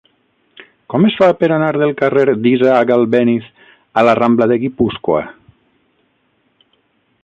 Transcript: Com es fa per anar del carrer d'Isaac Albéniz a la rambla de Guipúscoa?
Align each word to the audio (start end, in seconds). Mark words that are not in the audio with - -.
Com 0.93 1.03
es 1.09 1.17
fa 1.19 1.27
per 1.41 1.49
anar 1.57 1.67
del 1.83 1.93
carrer 1.99 2.35
d'Isaac 2.47 2.95
Albéniz 2.97 3.47
a 4.03 4.07
la 4.09 4.19
rambla 4.23 4.51
de 4.53 4.61
Guipúscoa? 4.65 5.27